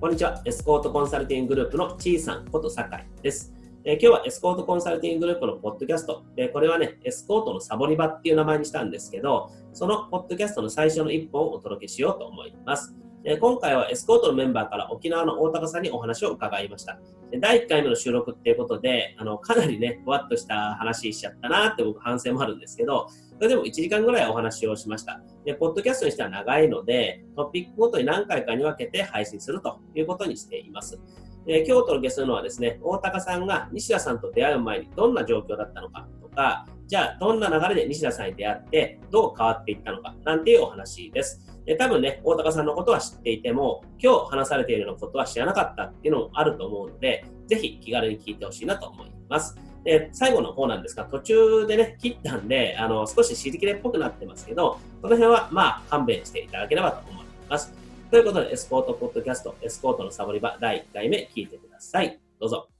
[0.00, 0.40] こんにちは。
[0.44, 3.52] エスコートコンサルティンググループのちいさんこと酒井です。
[3.82, 6.22] えー今日はエスコートコンサルティンググループのポッドキャスト。
[6.36, 12.94] でこれはね、エスコートのサボり場っていう名前にしたんですけど、そのポッドキャストの最初の一本をお届けしようと思います。
[13.28, 16.98] で今回はエスコートのメンバーから沖縄の大高さんにお話を伺いました。
[17.42, 25.20] 第1回目の収録っていうことで、あのかなりね、ふわっとした話しちゃったなって僕反省もあるんですけど、それでも1時間ぐらいお話をしました。
[25.44, 30.98] で、ポッドキャストにしては長いので、トピックごとに何回かに分けて配信するということにしています。
[31.44, 41.44] で今日お届けするのはですね、大高さんが西田さんと出会う前にどんな状況だったのかとか、じゃあどんな流れで西田さんに出会ってどう変わっていったのかなんていうお話です。
[41.68, 49.54] で多分ね、大高さんのことは知っていても、今日話されているようなことは知らなかったっていうのもあると思うので、ぜひ気軽に聞いてほしいなと思います。
[49.84, 57.70] で最後の方なんですが、途中でね、切ったんで、あの少し尻切れっぽくなってますけど、その辺はまあ勘弁していただければと思います。
[58.10, 62.18] ということで、エスコートポッドキャスト、エスコートのサボり場第1回目聞いてください。
[62.40, 62.70] どうぞ。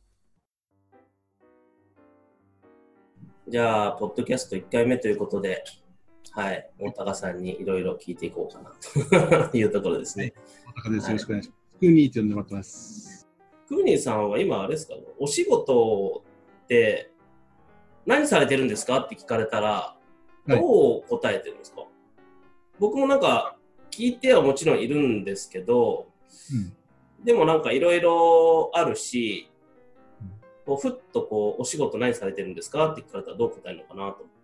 [3.49, 5.63] じゃあ、ポッドキャスト1回目ということで、
[6.39, 8.71] はい、大高さんにいろいろ聞いていこうかな
[9.51, 9.51] と。
[9.59, 10.33] いうところですね。
[10.85, 11.07] 高です。
[11.09, 11.61] よろしくお願いします。
[11.81, 13.29] クーニーって呼んでもらってます。
[13.67, 16.23] クーニーさんは今、あれですか、お仕事
[16.65, 17.11] って
[18.07, 19.01] 何されてるんですか？
[19.01, 19.97] って聞かれたら、
[20.47, 20.51] い。
[20.53, 21.85] どう答えてるんですか、
[22.79, 23.57] 僕もなんか
[23.91, 26.07] 聞いてはもちろんいるんですけど、
[26.53, 26.57] う
[27.21, 27.25] ん。
[27.25, 29.51] でもなんかいろいろあるし、
[30.65, 32.93] こうふっとこうお仕事何されてるんですか？
[32.93, 34.19] って聞かれたらどう答えるのかなと。
[34.23, 34.38] 思って。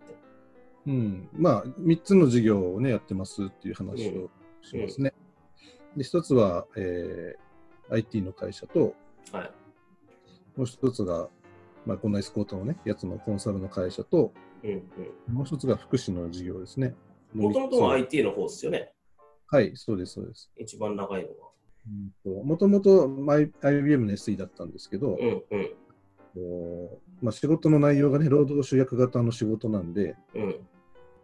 [0.87, 1.29] うん。
[1.33, 4.31] まあ、3つの事業をね、やってますっていう話を
[4.63, 5.13] しますね。
[5.97, 7.45] で、1つは、えー
[7.91, 8.95] IT の会社と、
[9.33, 9.51] はい。
[10.57, 11.29] もう1つが、
[11.87, 14.71] まあ、このエスコートのね、やつのコンサルの会社と、うん
[15.29, 15.35] うん。
[15.35, 16.95] もう1つが福祉の事業ですね。
[17.35, 18.93] もともとははい、IT の方ですよね。
[19.75, 20.51] そうです、そうです。
[20.57, 21.51] 一番長いのは。
[22.45, 23.11] もともと
[23.61, 25.71] IBM の SE だったんですけど、うんうん
[27.21, 30.57] まあ、仕事の内容がね、労働集約型の仕事なんで、うん。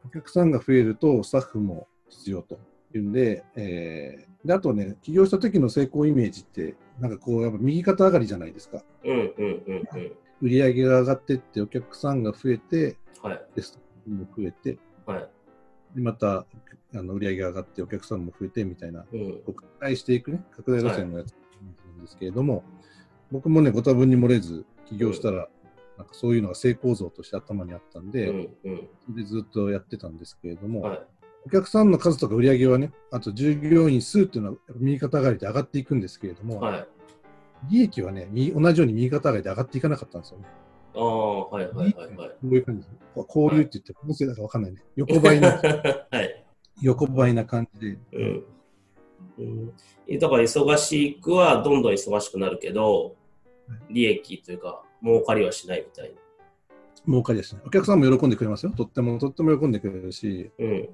[0.06, 2.59] お客さんが増えるとスタッフも必要と
[2.94, 8.83] いうんで、えーであとね、起業した時の成功イメージって、なんかこう、やっぱ右肩上がりじゃないですか。
[9.05, 10.12] うんうんうんうん。
[10.41, 13.41] 売り上げが上がってって、お客さんが増えて、はい。
[13.55, 15.28] でスタッフも増えて、はい。
[15.94, 16.47] でまた
[16.94, 19.43] あの売り上げが上がって、お客さんも増えてみたいな、うん。
[19.44, 22.65] 拡大していくね、拡大路線のやつなんですけれども、
[23.31, 25.49] 僕もね、ご多分に漏れず起業したら、
[26.00, 28.88] なんかそういうのが成功像として頭にあったんうで、んうん。
[29.05, 31.03] それでずっとやってたんですけれども、はい。
[31.47, 36.88] お客さんの数とか売り上げはね、あと従業員数っていうのは右肩上がりで上がっていくんですけれども、はい。
[37.71, 40.47] 利益はね、右同じように右肩上がりで上がっていかなかったんですよね。
[40.94, 42.28] ああ、はいはいはいはい。
[42.31, 42.88] こういう感じ？
[42.88, 44.82] で交流って言って、音声だかわかんないね。
[44.97, 46.44] 横ばいな、 はい。
[46.81, 47.99] 横ばいな感じで。
[48.12, 48.44] うん。
[49.38, 53.17] うん、だから忙しくはどんどん忙しくなるけど、
[53.88, 56.15] 利益というか、儲かりはしないみたい
[57.06, 57.62] 儲かりですね。
[57.66, 58.72] お客さんも喜んでくれますよ。
[58.72, 60.66] とっても、とっても喜んでくれるし、な。
[60.66, 60.88] うん。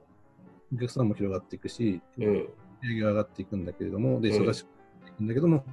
[0.76, 2.24] お客さんも広がっていくし、うん。
[2.24, 2.48] 売
[2.82, 4.70] り上げがっていくんだけれども、で、うん忙しくな
[5.02, 5.64] っていくんだけども、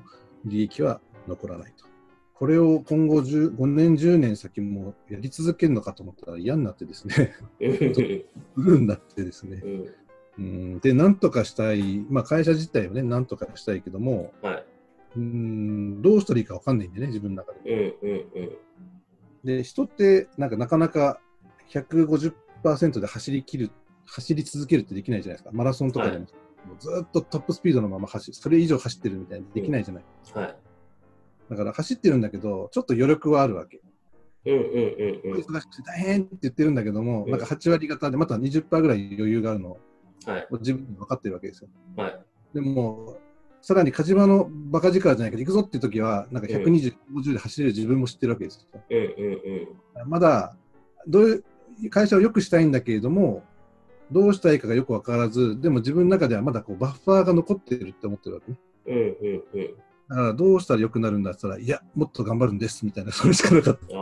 [0.45, 1.85] 利益は残らないと。
[2.33, 8.25] これを今後10 5年、10年先もやり続けるのかと思ったら嫌になってですね、うん。
[8.57, 9.61] 売るんだってですね。
[9.63, 9.93] うん。
[10.39, 14.65] うんで、なんとかしたい、まあ、会社自体をね、なんとかしたいけども、はい。
[15.15, 17.59] うんどうしたらいいか分かんないんでね、自分の中で。
[17.69, 18.09] うん。
[18.09, 18.17] うん。
[18.35, 18.57] うん。
[19.43, 21.19] で、人って、なんかなかなか
[21.69, 23.71] 150%で走り切る、
[24.05, 25.51] 走り続けるってできないじゃないですか。
[25.53, 26.25] マラソンとかでも、
[26.65, 30.03] もうずっとトップスピードのまま走る、それ以上走ってるみたいにできないじゃない。
[30.33, 30.55] はい。
[31.49, 33.81] だから走ってるんだけど、ちょっと余力はあるわけ。
[34.45, 34.53] うん。
[34.53, 34.61] うん。
[34.63, 34.67] う
[35.29, 35.33] ん。
[35.33, 35.41] うん。
[35.41, 39.79] 忙しくて大変って言ってるんだけども、うんなんか8割方でまた20%ぐらい余裕があるのを
[40.25, 40.47] はい。
[40.59, 41.69] 自分で分かってるわけですよ。
[41.97, 42.19] はい。
[42.53, 43.17] でも、
[43.63, 48.81] さらに火事場のバカ力じゃないけど、行くぞっていう時は、なんか120、50で走れる自分も知ってるわけですよ。
[48.89, 50.03] うん。
[50.03, 50.09] うん。
[50.09, 50.57] まだ、
[51.07, 51.23] どう
[51.81, 53.41] いう、会社を良くしたいんだけれども、
[54.11, 58.57] どうしたいかがよく分からず、でも自分の中ではまだこうバッファーが残ってるって思ってるわけね。
[58.85, 58.95] うん。
[58.95, 59.43] うん。
[59.53, 59.75] うん。
[60.09, 63.97] だからどうしたら良くなるんだって言ったら、いや、もっと頑張るんですみたいな、それしかなかった。
[63.97, 64.01] あ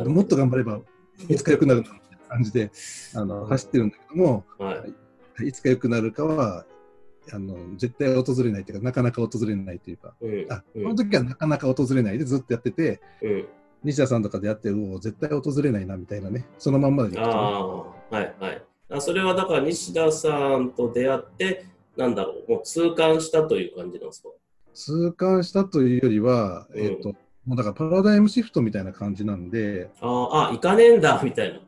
[0.00, 0.04] あ。
[0.06, 0.80] もっと頑張れば、
[1.28, 2.70] いつか良くなるんだみたいな感じで、
[3.14, 4.86] あの走ってるんだけども、は
[5.42, 5.48] い。
[5.48, 6.64] いつか良くなるかは、
[7.32, 10.46] あの絶対訪れないというか、なかなか訪れないというか、うん。
[10.48, 13.48] あこうんの時はなかなか訪れないでずっとやってて、うん。
[13.84, 18.62] 西田さんとかでやって、うお絶対訪れないなみたいなね、そのまんまでねああ、はいはい。
[18.90, 24.28] あそれはだから西田さんと出会って、なんだろう、もう痛感したという感じなんですか？
[24.74, 27.14] 痛感したというよりは、うんえっ、と、
[27.46, 31.60] もうだからパラダイムシフトみたいな感じなんで、ああ、あ、行かねえんだ、みたいな。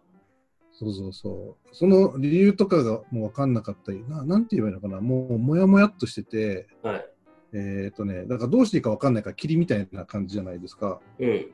[0.78, 1.74] そうそうそう。
[1.74, 7.06] その理由とかがもう分かんなかったり、ななんて言えばいいのかな、もうもやもやっとしてて、はい。
[7.52, 11.00] えっ、とね、だからどうしていいか分かんないから、霧みたいな感じじゃないですか。
[11.18, 11.52] うん。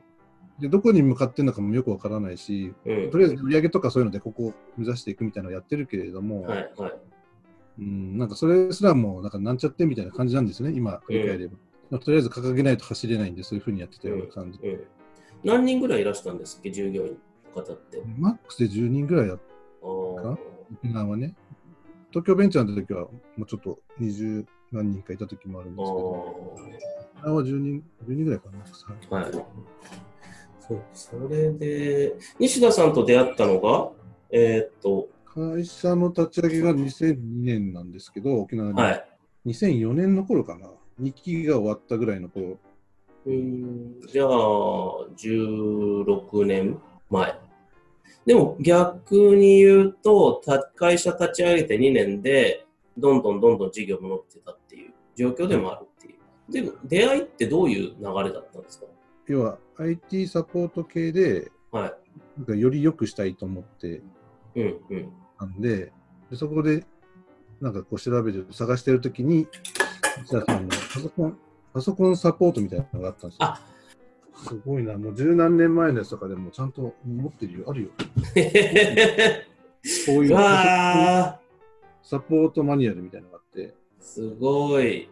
[0.59, 3.09] で、どこに向かってるのかもよく分からないし、うん。
[3.09, 6.93] とりあえず売り上げとかそういうのでここを目指していくみたいなのをやってるけれども、はいはい。
[7.79, 11.57] うん、なんかそれすらもなんかなんちゃってみたいな感じなんですよね、今振り返れば。
[11.89, 14.59] まあとりあえず掲げないと走れないんで、そういうふうにやってたような感じ。
[14.61, 14.83] うん。
[15.43, 17.17] 何人ぐらいいらしたんですっけ、従業員の
[17.61, 18.01] 方って。
[18.17, 19.39] マックスで10人ぐらいやっ
[19.81, 20.37] あー
[20.83, 21.35] 沖縄はね。
[22.09, 23.09] 東京ベンチャーの時はも
[23.43, 26.61] うちょっと20何人かいた時もあるんあですけど、沖
[27.23, 28.63] 縄は10人 ,10 人ぐらいかな。
[28.63, 29.31] ーはい。
[30.67, 33.91] そう、それで、西田さんと出会ったのが、
[34.31, 38.81] えーっと、会社の立ち上げが2002年なんですけど、沖縄に。
[38.81, 39.05] はい。
[39.45, 40.67] 2004年の頃かな。
[41.01, 42.57] 2期が終わったぐらいの頃。
[43.25, 46.79] うーんじゃあ、16年
[47.09, 47.35] 前。
[48.25, 52.65] でも逆に言うと、た会社立ち上げて2年で、
[52.97, 56.51] どんどんどんどん事業も伸びてたっていう状況でもあるっていう。
[56.51, 58.85] でも、出会いってどういう流れだったんですか？
[59.27, 61.93] 要は IT サポート系で、はい。
[62.37, 64.01] なんかより良くしたいと思って
[64.55, 65.09] うんうん。
[65.37, 65.91] たんで、
[66.29, 66.85] でそこで
[67.61, 69.47] なんかこう調べて探してるときに、
[70.23, 71.37] 西田さんのパソコン、
[71.73, 73.45] パソコンサポートみたいなのがあったんですよ。
[73.45, 73.61] あ
[74.35, 77.89] すごいな、もう十何年前のやつとかでもちゃんと持ってるよ、あるよ。
[80.05, 81.39] こういうサ
[82.19, 85.09] ポートマニュアルみたいなのがあって、すごい。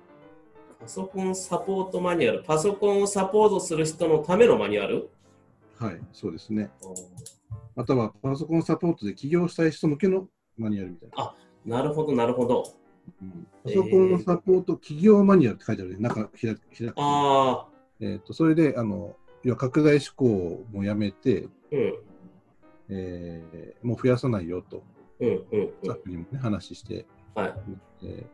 [0.80, 2.44] パソコンサポートマニュアル。
[2.44, 5.10] パソコンをサポートする人のためのマニュアル？
[5.78, 6.70] はい、そうですね。
[7.76, 10.28] またはパソコンサポートで起業したい人向けの
[10.58, 11.36] マニュアルみたいな。
[11.66, 12.64] なるほど、なるほど。
[13.22, 16.62] うんパソコンサポート企業マニュアルって書いてあるね、中開く
[16.98, 21.94] ああ、えー、とそれであの、要は拡大志向もやめて、うん、
[22.90, 24.84] えーもう増やさないよと、
[25.20, 26.02] うん、うん、うスタッん。
[26.04, 27.06] フにもね、話して、
[27.36, 27.54] はい。
[28.04, 28.26] えー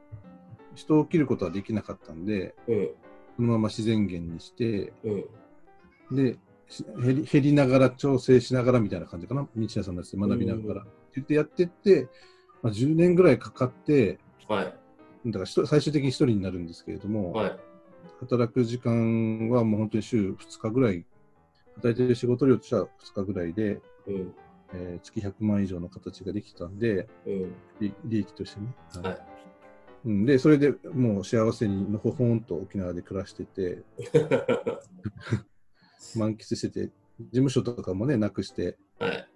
[0.75, 2.89] 人を切ることはできなかったんで、うん、
[3.35, 6.15] そのまま自然減にして、うん。
[6.15, 6.37] で、
[6.69, 10.81] し減り減りながら調整しながらみたいな感じかな、西田さんのやつで学びながら。
[10.81, 12.07] って言ってやってって、
[12.61, 14.73] まあ、10年ぐらいかかって、はい。
[15.25, 17.59] だから最終的に1人になるんですけれども、はい。
[18.19, 21.05] 働く時間はもう本当に週2日ぐらい、
[21.75, 24.33] 働いてる仕事量としては2日ぐらいで、うん、
[24.73, 27.55] えー月100万以上の形ができたんで、うん。
[27.79, 28.67] 利利益としてね。
[29.03, 29.39] はい
[30.05, 33.83] うん、で、それでもう幸せにのほほんと沖縄で暮らしてて、
[36.15, 39.28] 満喫してて、事務所とかもね、なくして、はい。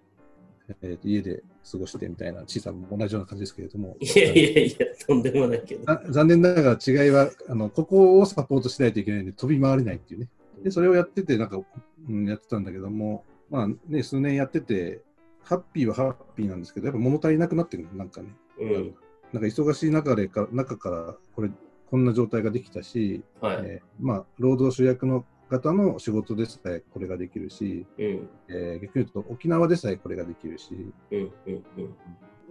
[0.82, 5.84] えーと家で過ごしてみたいな、小さなも同じような感じですけれども、いやいやいや、とんでもないけど。
[5.84, 10.28] ざ残念ながら違いはあの、ここをサポートしないといけないんで、飛び回れないっていうね。
[10.62, 11.60] で、それをやってて、なんか、
[12.08, 15.00] うん、やってたんだけども、まあね、数年やってて、
[15.42, 18.28] ハッピーはハッピーなんですけど、やっぱ物足りなくなってくるなんかね。
[18.58, 18.94] うん。
[19.32, 21.50] なんか忙しい中でか中からこれ
[21.90, 23.56] こんな状態ができたし、はい。
[23.64, 30.70] えーまあ、労働主役の方の仕事でさえこれができるし、うん、えー逆に言うと沖縄でさえこれができるし、
[31.10, 31.94] うん、うん、うん。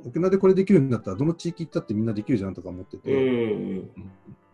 [0.05, 3.91] 沖縄でこれできるんだったらどの地域行ったってみんなできるじゃんとか思ってて、うん、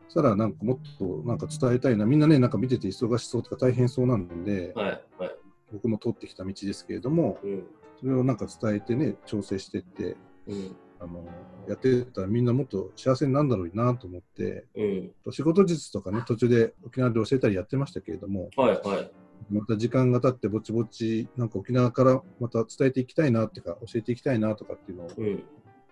[0.09, 5.35] そしたらなんかもっとなんか伝えたいな、みんなね、なんか見てて忙しそうとか大変そうなんで、はい、はい。
[5.71, 7.63] 僕も通ってきた道ですけれども、うん、
[7.99, 10.17] それをなんか伝えてね、調整してって、
[10.47, 11.25] うん、あの
[11.67, 15.11] やってたらみんなもっと幸せになるんだろうなと思って、うん。
[15.31, 19.11] 仕事術とかね、途中で沖縄で教えたりやってましたけれども、はい、はい。
[19.49, 25.43] また時間が経ってぼちぼち、なんか沖縄からまた伝えていきたいなっていうか、教えていきたいなとかっていうのを、うん、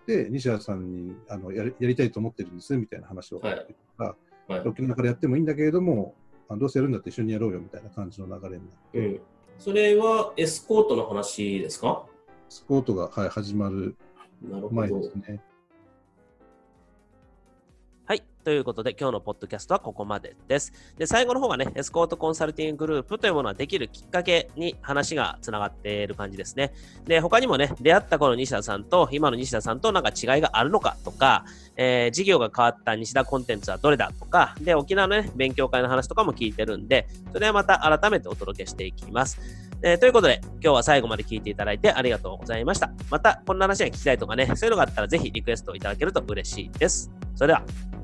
[0.06, 3.54] で、西原さんにあのやりやりたいと思ってるんですみたいな話を、はい
[3.96, 4.68] はい。
[4.68, 6.14] 沖縄からやってもいいんだけれども、
[6.48, 9.20] あどうせやるんだって一緒にやろうよみたいな感じの流れになって、うん。
[9.58, 12.04] それはエスコートの話ですか？
[12.48, 13.96] スポートが、はい、始まる
[14.42, 15.02] なるほ前で。
[15.02, 15.40] すね。
[18.48, 20.72] ということで、今日のポッドキャストはここまでです。
[20.96, 26.72] で、最後の方はね、エスコートコンサルティンググループというものができるきっかけに話がつながっている感じですね。
[27.04, 31.44] で、他にもね、出会った頃の西田さんと、今の西田さんとなんか違いがあるのかとか、
[31.76, 39.38] えー事業が変わった西田コンテンツはどれだとか、で、沖縄のね、勉強会の話とかも聞いてるんで、それはまた改めてお届けしていきます。
[39.82, 42.90] えーということで、今日は最後まで聞いていただいてありがとうございました。
[43.10, 47.10] また、こんな話が聞きたいとかね、そういうのがあったらぜひリクエストいただけると嬉しいです。
[47.34, 47.97] それでは。